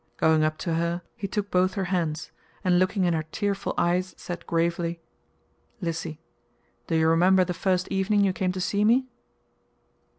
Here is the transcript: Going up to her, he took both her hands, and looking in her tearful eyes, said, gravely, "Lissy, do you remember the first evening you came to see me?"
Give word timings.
Going 0.17 0.43
up 0.43 0.57
to 0.65 0.73
her, 0.73 1.03
he 1.15 1.27
took 1.27 1.51
both 1.51 1.75
her 1.75 1.85
hands, 1.93 2.31
and 2.63 2.79
looking 2.79 3.03
in 3.03 3.13
her 3.13 3.21
tearful 3.31 3.75
eyes, 3.77 4.15
said, 4.17 4.47
gravely, 4.47 4.99
"Lissy, 5.79 6.19
do 6.87 6.95
you 6.95 7.07
remember 7.07 7.45
the 7.45 7.53
first 7.53 7.87
evening 7.89 8.21
you 8.23 8.33
came 8.33 8.51
to 8.53 8.59
see 8.61 8.83
me?" 8.83 9.05